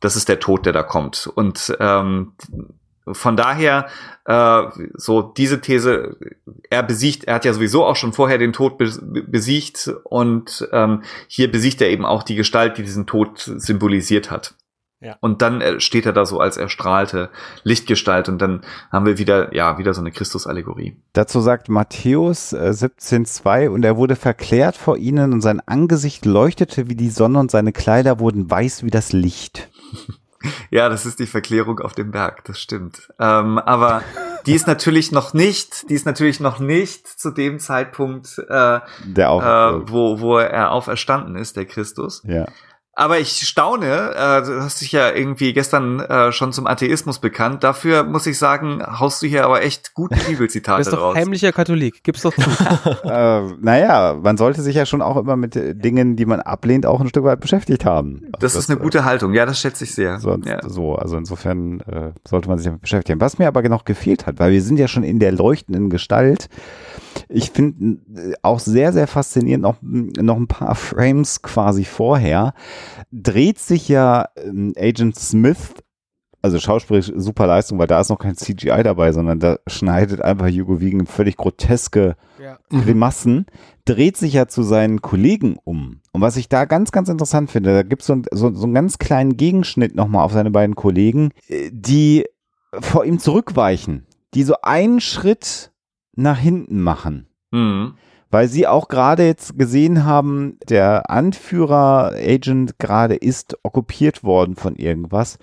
[0.00, 1.30] Das ist der Tod, der da kommt.
[1.34, 2.32] Und ähm,
[3.12, 3.86] von daher,
[4.24, 4.62] äh,
[4.94, 6.16] so diese These,
[6.70, 11.50] er besiegt, er hat ja sowieso auch schon vorher den Tod besiegt und ähm, hier
[11.50, 14.54] besiegt er eben auch die Gestalt, die diesen Tod symbolisiert hat.
[15.00, 15.16] Ja.
[15.20, 17.30] Und dann äh, steht er da so als erstrahlte
[17.62, 20.96] Lichtgestalt und dann haben wir wieder, ja, wieder so eine Christusallegorie.
[21.12, 26.88] Dazu sagt Matthäus äh, 17,2 und er wurde verklärt vor ihnen und sein Angesicht leuchtete
[26.88, 29.70] wie die Sonne und seine Kleider wurden weiß wie das Licht.
[30.70, 33.08] Ja, das ist die Verklärung auf dem Berg, das stimmt.
[33.18, 34.02] Ähm, aber
[34.46, 39.30] die ist natürlich noch nicht, die ist natürlich noch nicht zu dem Zeitpunkt, äh, der
[39.30, 42.22] auch, äh, wo, wo er auferstanden ist, der Christus.
[42.24, 42.46] Ja.
[42.98, 47.62] Aber ich staune, äh, du hast dich ja irgendwie gestern äh, schon zum Atheismus bekannt.
[47.62, 51.16] Dafür muss ich sagen, haust du hier aber echt gute Du Bibelzitate bist doch raus.
[51.16, 52.02] heimlicher Katholik.
[52.02, 52.40] Gib's doch zu.
[53.04, 56.86] äh, naja, man sollte sich ja schon auch immer mit äh, Dingen, die man ablehnt,
[56.86, 58.22] auch ein Stück weit beschäftigt haben.
[58.40, 59.32] Das ist eine äh, gute Haltung.
[59.32, 60.18] Ja, das schätze ich sehr.
[60.18, 60.58] Sonst ja.
[60.68, 63.20] so, also insofern äh, sollte man sich damit beschäftigen.
[63.20, 66.48] Was mir aber noch gefehlt hat, weil wir sind ja schon in der leuchtenden Gestalt.
[67.28, 72.54] Ich finde äh, auch sehr, sehr faszinierend, noch, noch ein paar Frames quasi vorher,
[73.12, 75.74] dreht sich ja ähm, Agent Smith,
[76.40, 80.48] also schauspielerisch super Leistung, weil da ist noch kein CGI dabei, sondern da schneidet einfach
[80.48, 82.58] Hugo Wiegen völlig groteske ja.
[82.70, 83.46] Grimassen,
[83.84, 86.00] dreht sich ja zu seinen Kollegen um.
[86.12, 88.74] Und was ich da ganz, ganz interessant finde, da gibt so es so, so einen
[88.74, 92.26] ganz kleinen Gegenschnitt nochmal auf seine beiden Kollegen, äh, die
[92.80, 95.72] vor ihm zurückweichen, die so einen Schritt
[96.18, 97.26] nach hinten machen.
[97.50, 97.94] Mhm.
[98.30, 104.76] Weil sie auch gerade jetzt gesehen haben, der Anführer Agent gerade ist okkupiert worden von
[104.76, 105.38] irgendwas.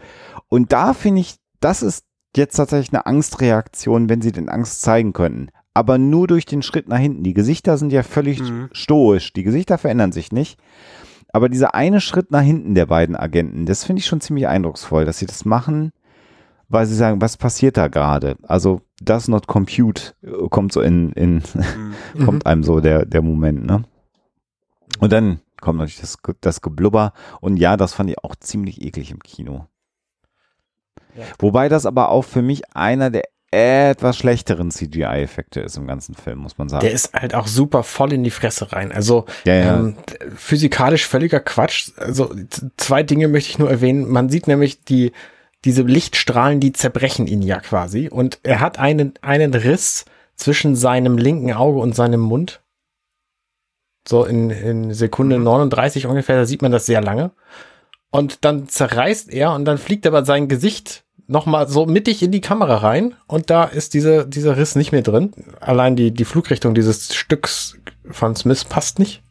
[0.49, 2.05] Und da finde ich, das ist
[2.37, 5.49] jetzt tatsächlich eine Angstreaktion, wenn sie den Angst zeigen könnten.
[5.73, 7.23] Aber nur durch den Schritt nach hinten.
[7.23, 8.69] Die Gesichter sind ja völlig Mhm.
[8.71, 9.33] stoisch.
[9.33, 10.59] Die Gesichter verändern sich nicht.
[11.33, 15.05] Aber dieser eine Schritt nach hinten der beiden Agenten, das finde ich schon ziemlich eindrucksvoll,
[15.05, 15.91] dass sie das machen,
[16.69, 18.37] weil sie sagen, was passiert da gerade?
[18.43, 21.95] Also, does not compute, äh, kommt so in, in Mhm.
[22.25, 23.83] kommt einem so der, der Moment, ne?
[24.99, 27.13] Und dann kommt natürlich das, das Geblubber.
[27.41, 29.67] Und ja, das fand ich auch ziemlich eklig im Kino.
[31.15, 31.23] Ja.
[31.39, 36.39] Wobei das aber auch für mich einer der etwas schlechteren CGI-Effekte ist im ganzen Film,
[36.39, 36.81] muss man sagen.
[36.81, 38.91] Der ist halt auch super voll in die Fresse rein.
[38.91, 39.75] Also Ja, ja.
[39.79, 39.95] Ähm,
[40.35, 41.91] physikalisch völliger Quatsch.
[41.95, 42.33] Also
[42.75, 44.09] zwei Dinge möchte ich nur erwähnen.
[44.09, 45.13] Man sieht nämlich die
[45.65, 48.07] diese Lichtstrahlen, die zerbrechen ihn ja quasi.
[48.09, 52.61] Und er hat einen einen Riss zwischen seinem linken Auge und seinem Mund.
[54.07, 57.31] So in, in Sekunde 39 ungefähr, da sieht man das sehr lange.
[58.11, 62.41] Und dann zerreißt er und dann fliegt aber sein Gesicht nochmal so mittig in die
[62.41, 65.33] Kamera rein und da ist diese, dieser Riss nicht mehr drin.
[65.59, 67.77] Allein die, die Flugrichtung dieses Stücks
[68.11, 69.23] von Smith passt nicht.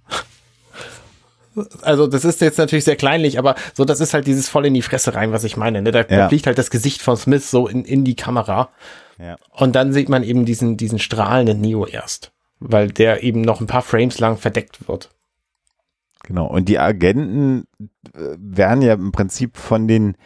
[1.83, 4.75] Also das ist jetzt natürlich sehr kleinlich, aber so das ist halt dieses voll in
[4.75, 5.83] die Fresse rein, was ich meine.
[5.83, 5.91] Ne?
[5.93, 6.29] Da, da Ja.
[6.29, 8.71] fliegt halt das Gesicht von Smith so in, in die Kamera
[9.19, 9.37] Ja.
[9.51, 13.67] und dann sieht man eben diesen, diesen strahlenden Neo erst, weil der eben noch ein
[13.67, 15.11] paar Frames lang verdeckt wird.
[16.25, 16.47] Genau.
[16.47, 17.65] Und die Agenten
[18.15, 20.17] äh, werden ja im Prinzip von den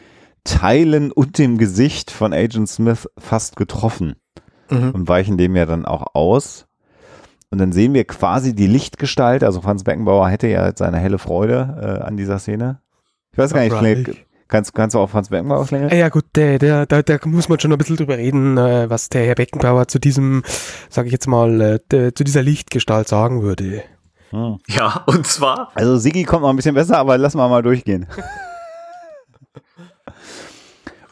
[0.45, 4.15] Teilen und dem Gesicht von Agent Smith fast getroffen
[4.71, 4.91] Mhm.
[4.93, 6.67] und weichen dem ja dann auch aus.
[7.51, 9.43] Und dann sehen wir quasi die Lichtgestalt.
[9.43, 12.81] Also Franz Beckenbauer hätte ja jetzt seine helle Freude äh, an dieser Szene.
[13.33, 13.77] Ich weiß gar nicht.
[13.77, 14.17] Schlingel,
[14.49, 15.97] kannst, kannst du auch Franz Beckenbauer schlängeln?
[15.97, 19.09] Ja gut, der, der, da, da muss man schon ein bisschen drüber reden, äh, was
[19.09, 20.43] der Herr Beckenbauer zu diesem,
[20.91, 23.83] sage ich jetzt mal, äh, der, zu dieser Lichtgestalt sagen würde.
[24.31, 24.59] Hm.
[24.67, 25.71] Ja, und zwar.
[25.75, 28.07] Also Sigi kommt noch ein bisschen besser, aber lass mal mal durchgehen.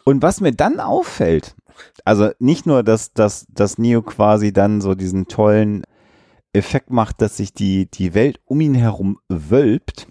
[0.05, 1.57] Und was mir dann auffällt,
[2.05, 5.83] also nicht nur, dass, dass, dass Neo quasi dann so diesen tollen
[6.57, 10.09] Effekt macht, dass sich die, die Welt um ihn herum wölbt,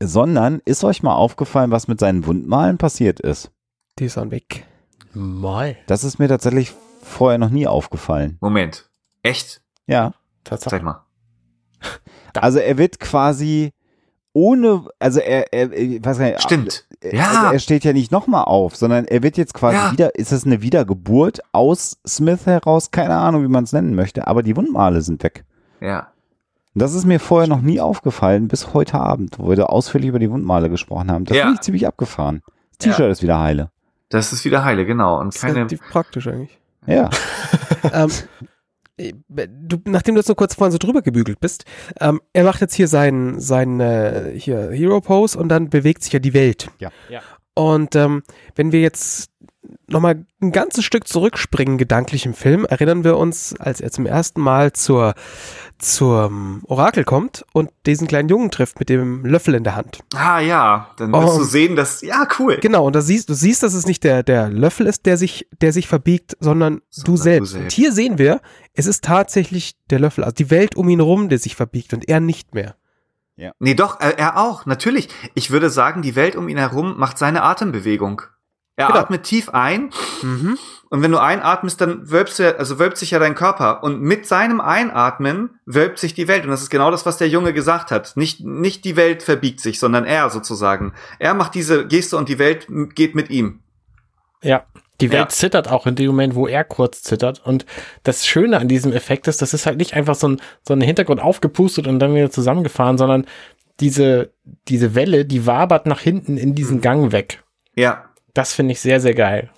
[0.00, 3.50] sondern ist euch mal aufgefallen, was mit seinen Wundmalen passiert ist?
[3.98, 4.66] Die sind weg.
[5.12, 5.76] Mal.
[5.86, 8.36] Das ist mir tatsächlich vorher noch nie aufgefallen.
[8.40, 8.88] Moment.
[9.22, 9.62] Echt?
[9.86, 10.14] Ja.
[10.44, 10.70] Tatsache.
[10.70, 11.04] Zeig mal.
[12.34, 13.72] Also er wird quasi
[14.32, 16.84] ohne, also er, er ich weiß gar nicht, Stimmt.
[17.02, 17.52] Also Ja.
[17.52, 19.92] er steht ja nicht nochmal auf, sondern er wird jetzt quasi Ja.
[19.92, 22.90] wieder, ist das eine Wiedergeburt aus Smith heraus?
[22.90, 25.44] Keine Ahnung, wie man es nennen möchte, aber die Wundmale sind weg.
[25.80, 26.08] Ja.
[26.74, 30.18] Das ist mir vorher noch nie aufgefallen, bis heute Abend, wo wir da ausführlich über
[30.20, 31.24] die Wundmale gesprochen haben.
[31.24, 31.44] Das Ja.
[31.44, 32.42] finde ich ziemlich abgefahren.
[32.72, 33.08] Das T-Shirt Ja.
[33.12, 33.70] ist wieder heile.
[34.10, 35.18] Das ist wieder heile, genau.
[35.18, 35.54] Und Das ist keine.
[35.56, 36.58] relativ praktisch eigentlich.
[36.86, 37.10] Ja.
[37.92, 38.44] ähm, äh,
[38.98, 41.64] du, nachdem du jetzt nur kurz vorhin so drüber gebügelt bist,
[42.00, 46.12] ähm, er macht jetzt hier seinen sein, äh, hier Hero Pose und dann bewegt sich
[46.12, 46.68] ja die Welt.
[46.78, 46.90] Ja.
[47.08, 47.22] Ja.
[47.54, 48.22] Und ähm,
[48.54, 49.30] wenn wir jetzt
[49.86, 54.40] nochmal ein ganzes Stück zurückspringen, gedanklich im Film, erinnern wir uns, als er zum ersten
[54.40, 55.14] Mal zur,
[55.78, 60.00] zum Orakel kommt und diesen kleinen Jungen trifft mit dem Löffel in der Hand.
[60.14, 61.38] Ah ja, dann wirst Oh.
[61.38, 62.02] du sehen, dass.
[62.02, 62.58] Ja, cool.
[62.60, 65.48] Genau, und da siehst, du siehst, dass es nicht der, der Löffel ist, der sich,
[65.60, 67.50] der sich verbiegt, sondern, Sondern du du selbst.
[67.52, 67.64] selbst.
[67.64, 68.40] Und hier sehen wir,
[68.74, 72.08] es ist tatsächlich der Löffel, also die Welt um ihn rum, der sich verbiegt und
[72.08, 72.74] er nicht mehr.
[73.60, 75.08] Nee, doch, er, er auch, natürlich.
[75.34, 78.22] Ich würde sagen, die Welt um ihn herum macht seine Atembewegung.
[78.74, 78.98] Er Genau.
[78.98, 79.90] atmet tief ein
[80.90, 84.26] und wenn du einatmest, dann wölbst du, also wölbt sich ja dein Körper und mit
[84.26, 87.90] seinem Einatmen wölbt sich die Welt und das ist genau das, was der Junge gesagt
[87.90, 88.16] hat.
[88.16, 90.94] Nicht nicht die Welt verbiegt sich, sondern er sozusagen.
[91.18, 93.60] Er macht diese Geste und die Welt geht mit ihm.
[94.42, 94.64] Ja.
[95.00, 95.28] Die Welt Ja.
[95.28, 97.40] zittert auch in dem Moment, wo er kurz zittert.
[97.46, 97.66] Und
[98.02, 100.80] das Schöne an diesem Effekt ist, das ist halt nicht einfach so ein, so ein
[100.80, 103.24] Hintergrund aufgepustet und dann wieder zusammengefahren, sondern
[103.78, 104.32] diese,
[104.66, 107.44] diese Welle, die wabert nach hinten in diesen Gang weg.
[107.76, 108.06] Ja.
[108.34, 109.50] Das finde ich sehr, sehr geil.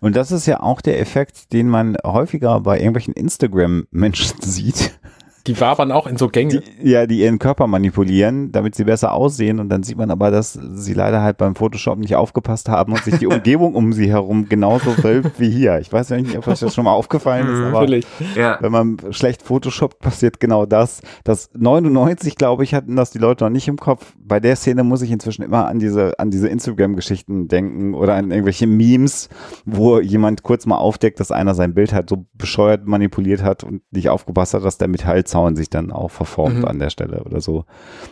[0.00, 4.98] Und das ist ja auch der Effekt, den man häufiger bei irgendwelchen Instagram-Menschen sieht.
[5.46, 6.60] Die wabern auch in so Gänge.
[6.60, 9.58] Die, ja, die ihren Körper manipulieren, damit sie besser aussehen.
[9.58, 13.02] Und dann sieht man aber, dass sie leider halt beim Photoshop nicht aufgepasst haben und
[13.02, 15.78] sich die Umgebung um sie herum genauso wölbt wie hier.
[15.78, 18.06] Ich weiß ja nicht, ob euch das schon mal aufgefallen ist, aber Natürlich.
[18.36, 18.58] Ja.
[18.60, 21.00] wenn man schlecht Photoshoppt, passiert genau das.
[21.24, 24.12] Das 99, glaube ich, hatten das die Leute noch nicht im Kopf.
[24.18, 28.30] Bei der Szene muss ich inzwischen immer an diese, an diese Instagram-Geschichten denken oder an
[28.30, 29.28] irgendwelche Memes,
[29.64, 33.82] wo jemand kurz mal aufdeckt, dass einer sein Bild halt so bescheuert manipuliert hat und
[33.90, 34.88] nicht aufgepasst hat, dass der
[35.30, 36.64] Metallzaun sich dann auch verformt Mhm.
[36.64, 37.64] an der Stelle oder so.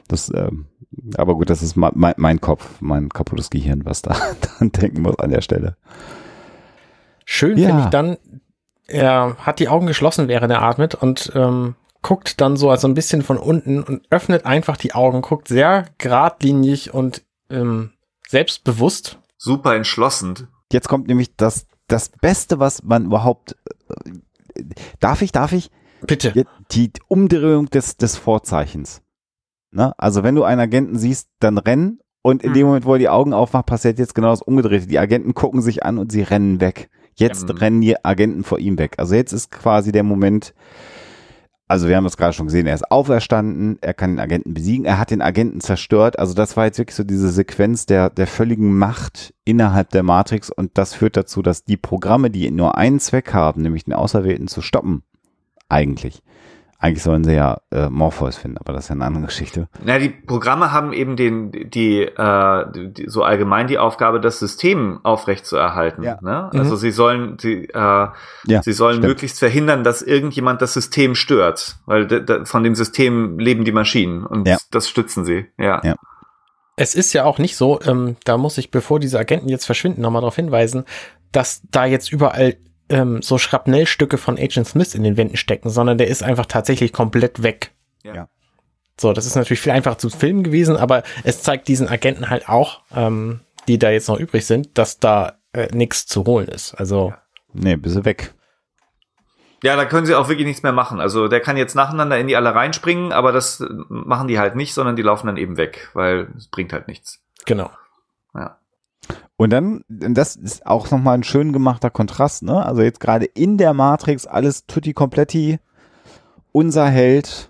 [0.09, 0.67] Das, ähm,
[1.17, 5.19] aber gut, das ist mein, mein, Kopf, mein kaputtes Gehirn, was da dran denken muss
[5.19, 5.77] an der Stelle.
[7.25, 7.69] Schön Ja.
[7.69, 8.17] finde ich dann,
[8.87, 12.95] er hat die Augen geschlossen, während er atmet und ähm, guckt dann so also ein
[12.95, 17.91] bisschen von unten und öffnet einfach die Augen, guckt sehr geradlinig und ähm,
[18.29, 19.19] selbstbewusst.
[19.37, 20.49] Super entschlossen.
[20.73, 23.57] Jetzt kommt nämlich das, das Beste, was man überhaupt,
[24.55, 24.63] äh,
[25.01, 25.71] darf ich, darf ich?
[26.07, 26.45] Bitte.
[26.71, 29.03] Die Umdrehung des, des Vorzeichens.
[29.71, 29.93] Ne?
[29.99, 33.09] Also wenn du einen Agenten siehst, dann rennen und in dem Moment, wo er die
[33.09, 34.87] Augen aufmacht, passiert jetzt genau das Umgedrehte.
[34.87, 36.91] Die Agenten gucken sich an und sie rennen weg.
[37.15, 37.55] Jetzt Ja.
[37.57, 38.95] rennen die Agenten vor ihm weg.
[38.99, 40.55] Also jetzt ist quasi der Moment,
[41.67, 44.87] also wir haben das gerade schon gesehen, er ist auferstanden, er kann den Agenten besiegen,
[44.87, 46.19] er hat den Agenten zerstört.
[46.19, 50.51] Also das war jetzt wirklich so diese Sequenz der, der völligen Macht innerhalb der Matrix
[50.51, 54.49] und das führt dazu, dass die Programme, die nur einen Zweck haben, nämlich den Auserwählten
[54.49, 55.03] zu stoppen,
[55.69, 56.23] eigentlich.
[56.81, 59.69] Eigentlich sollen sie ja äh, Morpheus finden, aber das ist ja eine andere Geschichte.
[59.85, 65.01] Na, die Programme haben eben den, die, äh, die, so allgemein die Aufgabe, das System
[65.03, 66.05] aufrechtzuerhalten.
[66.05, 66.19] Ja.
[66.23, 66.51] Ne?
[66.53, 66.61] Mhm.
[66.61, 69.09] Also sie sollen, sie, äh, Ja, sie sollen stimmt.
[69.09, 73.73] möglichst verhindern, dass irgendjemand das System stört, weil d- d- von dem System leben die
[73.73, 74.59] Maschinen und Ja.
[74.71, 75.47] das stützen sie.
[75.59, 75.81] Ja.
[75.83, 75.97] Ja.
[76.77, 80.01] Es ist ja auch nicht so, ähm, da muss ich, bevor diese Agenten jetzt verschwinden,
[80.01, 80.85] nochmal darauf hinweisen,
[81.33, 82.55] dass da jetzt überall
[82.89, 86.93] ähm, so Schrapnellstücke von Agent Smith in den Wänden stecken, sondern der ist einfach tatsächlich
[86.93, 87.73] komplett weg.
[88.03, 88.29] Ja.
[89.01, 92.49] So, das ist natürlich viel einfacher zu filmen gewesen, aber es zeigt diesen Agenten halt
[92.49, 96.75] auch, ähm, die da jetzt noch übrig sind, dass da äh, nichts zu holen ist.
[96.75, 97.13] Also
[97.53, 98.35] Nee, bist du weg.
[99.63, 101.01] Ja, da können sie auch wirklich nichts mehr machen.
[101.01, 104.55] Also der kann jetzt nacheinander in die alle reinspringen, aber das äh, machen die halt
[104.55, 107.21] nicht, sondern die laufen dann eben weg, weil es bringt halt nichts.
[107.45, 107.71] genau.
[108.35, 108.59] Ja.
[109.39, 112.67] Und dann, das ist auch nochmal ein schön gemachter Kontrast, ne?
[112.67, 115.61] Also jetzt gerade in der Matrix alles tutti kompletti,
[116.51, 117.49] unser Held,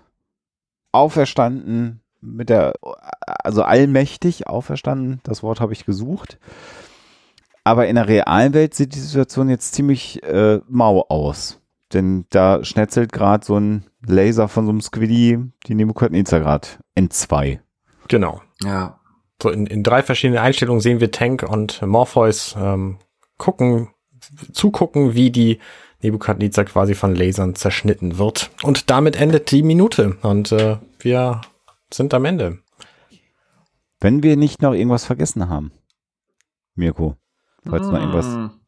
[0.91, 2.73] auferstanden, mit der,
[3.43, 6.37] also allmächtig auferstanden, das Wort habe ich gesucht.
[7.63, 11.59] Aber in der realen Welt sieht die Situation jetzt ziemlich äh, mau aus.
[11.91, 17.09] Denn da schnetzelt gerade so ein Laser von so einem Squiddy die Nebukadnezar gerade in
[17.09, 17.61] zwei.
[18.07, 18.41] Genau.
[18.63, 18.98] Ja.
[19.41, 22.97] So in, in drei verschiedenen Einstellungen sehen wir Tank und Morpheus ähm,
[23.37, 23.89] gucken,
[24.51, 25.59] zugucken, wie die
[26.01, 28.51] Nebukadnezar quasi von Lasern zerschnitten wird.
[28.63, 31.41] Und damit endet die Minute und äh, wir
[31.93, 32.59] sind am Ende.
[33.99, 35.71] Wenn wir nicht noch irgendwas vergessen haben.
[36.75, 37.15] Mirko,
[37.65, 38.58] falls noch irgendwas.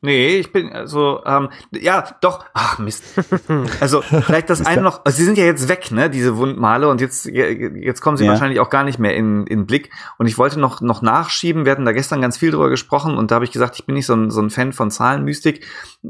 [0.00, 3.04] Nee, ich bin, also, ähm, ja, doch, ach Mist.
[3.80, 7.00] Also, vielleicht das eine noch, also, sie sind ja jetzt weg, ne, diese Wundmale, und
[7.00, 8.30] jetzt, jetzt kommen sie Ja.
[8.30, 9.90] wahrscheinlich auch gar nicht mehr in, in Blick.
[10.18, 13.30] Und ich wollte noch, noch nachschieben, wir hatten da gestern ganz viel drüber gesprochen, und
[13.30, 15.66] da habe ich gesagt, ich bin nicht so ein, so ein Fan von Zahlenmystik,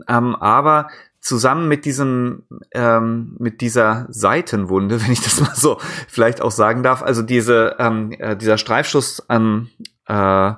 [0.09, 0.88] ähm, aber
[1.20, 6.83] zusammen mit diesem, ähm, mit dieser Seitenwunde, wenn ich das mal so vielleicht auch sagen
[6.83, 9.68] darf, also diese, ähm, äh, dieser Streifschuss am,
[10.07, 10.53] äh,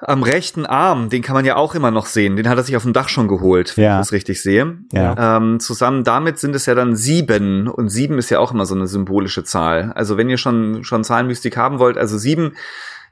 [0.00, 2.36] am rechten Arm, den kann man ja auch immer noch sehen.
[2.36, 3.94] Den hat er sich auf dem Dach schon geholt, wenn Ja.
[3.96, 4.78] ich das richtig sehe.
[4.92, 5.36] Ja.
[5.38, 7.66] Ähm, zusammen damit sind es ja dann sieben.
[7.68, 9.92] Und sieben ist ja auch immer so eine symbolische Zahl.
[9.94, 12.54] Also wenn ihr schon, schon Zahlenmystik haben wollt, also sieben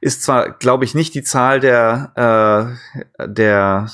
[0.00, 2.76] ist zwar, glaube ich, nicht die Zahl der,
[3.18, 3.88] äh, der,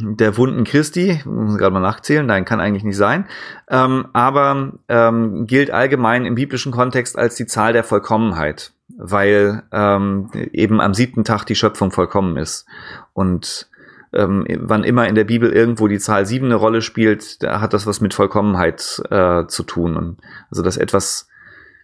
[0.00, 3.26] der Wunden Christi, muss gerade mal nachzählen, nein, kann eigentlich nicht sein,
[3.68, 10.30] ähm, aber ähm, gilt allgemein im biblischen Kontext als die Zahl der Vollkommenheit, weil ähm,
[10.52, 12.66] eben am siebten Tag die Schöpfung vollkommen ist.
[13.12, 13.68] Und
[14.12, 17.72] ähm, wann immer in der Bibel irgendwo die Zahl sieben eine Rolle spielt, da hat
[17.72, 19.96] das was mit Vollkommenheit äh, zu tun.
[19.96, 20.18] Und
[20.50, 21.28] also dass etwas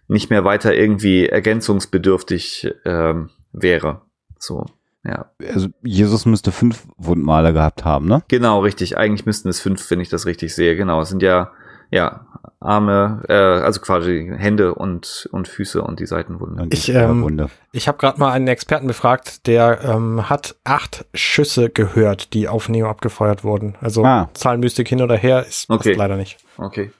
[0.07, 4.01] nicht mehr weiter irgendwie ergänzungsbedürftig ähm, wäre.
[4.39, 4.65] So,
[5.03, 5.31] ja.
[5.53, 8.23] Also Jesus müsste fünf Wundmale gehabt haben, ne?
[8.27, 8.97] Genau, richtig.
[8.97, 10.75] Eigentlich müssten es fünf, wenn ich das richtig sehe.
[10.75, 11.51] Genau, es sind ja,
[11.91, 12.26] ja,
[12.59, 16.63] Arme, äh, also quasi Hände und, und Füße und die Seitenwunde.
[16.63, 17.49] Und Ich, die ähm, Wunde.
[17.71, 22.67] Ich habe gerade mal einen Experten befragt, der ähm, hat acht Schüsse gehört, die auf
[22.67, 23.75] Neo abgefeuert wurden.
[23.79, 24.29] Also Ah.
[24.33, 25.93] Zahlenmystik hin oder her ist passt Okay.
[25.93, 26.37] leider nicht.
[26.57, 26.91] Okay.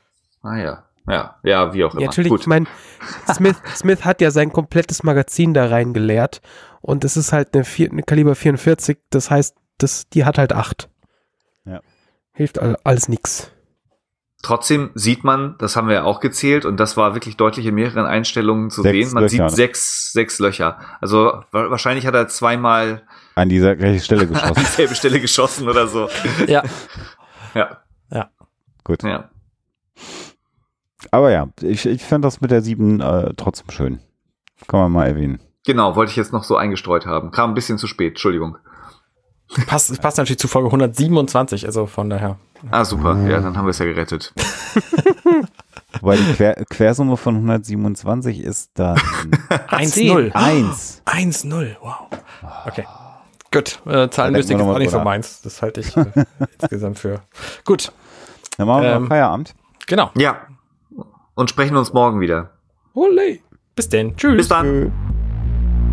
[0.43, 0.83] Ah ja.
[1.09, 2.01] Ja, ja, wie auch immer.
[2.01, 2.41] Ja, natürlich, Gut.
[2.41, 2.65] ich meine,
[3.33, 6.41] Smith, Smith hat ja sein komplettes Magazin da reingeleert
[6.81, 10.51] und es ist halt eine, vier, eine Kaliber 44, das heißt, das, die hat halt
[10.51, 10.89] acht.
[11.63, 11.79] Ja.
[12.33, 13.51] Hilft all, alles nix.
[14.43, 17.73] Trotzdem sieht man, das haben wir ja auch gezählt und das war wirklich deutlich in
[17.75, 19.13] mehreren Einstellungen zu Sechs sehen.
[19.15, 19.49] Man Löcher, sieht ne?
[19.49, 20.77] sechs, sechs Löcher.
[21.01, 23.01] Also wa wahrscheinlich hat er zweimal
[23.35, 24.53] An dieser gleichen Stelle an geschossen.
[24.57, 26.07] dieselbe Stelle geschossen oder so.
[26.47, 26.63] Ja.
[27.55, 27.77] Ja,
[28.83, 29.03] Gut.
[29.03, 29.29] ja.
[31.11, 33.99] Aber ja, ich, ich fand das mit der 7 äh, trotzdem schön.
[34.67, 35.39] Kann man mal erwähnen.
[35.65, 37.31] Genau, wollte ich jetzt noch so eingestreut haben.
[37.31, 38.57] Kam ein bisschen zu spät, Entschuldigung.
[39.65, 42.37] Passt, passt natürlich zu Folge 127, also von daher.
[42.71, 43.15] Ah, super.
[43.27, 44.33] Ja, dann haben wir es ja gerettet.
[46.01, 50.31] Weil die Quer Quersumme von 127 ist dann 1-0.
[50.33, 51.01] 1.
[51.05, 51.95] 1-0, wow.
[52.65, 52.85] Okay.
[53.51, 55.41] Gut, äh, Zahlenmystik ist auch nicht so meins.
[55.41, 56.05] Das halte ich äh,
[56.61, 57.21] insgesamt für.
[57.63, 57.91] Gut,
[58.57, 59.55] Dann machen wir Ähm, Feierabend.
[59.85, 60.11] genau.
[60.17, 60.41] Ja.
[61.35, 62.51] Und sprechen uns morgen wieder.
[62.93, 63.39] Ole.
[63.75, 64.15] Bis denn.
[64.17, 64.35] Tschüss.
[64.37, 64.91] Bis dann.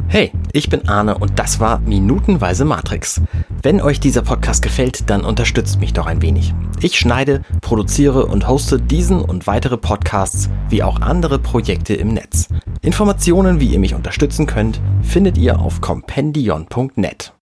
[0.09, 3.21] Hey, ich bin Arne und das war Minutenweise Matrix.
[3.63, 6.55] Wenn euch dieser Podcast gefällt, dann unterstützt mich doch ein wenig.
[6.81, 12.49] Ich schneide, produziere und hoste diesen und weitere Podcasts wie auch andere Projekte im Netz.
[12.83, 17.33] Informationen, wie ihr mich unterstützen könnt, findet ihr auf compendion.net.